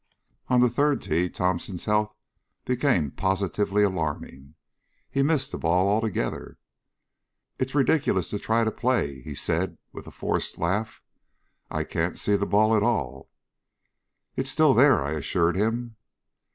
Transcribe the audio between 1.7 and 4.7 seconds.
health became positively alarming.